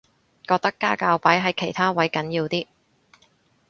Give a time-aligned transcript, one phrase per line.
[0.47, 2.65] 覺得家教擺喺其他位緊要啲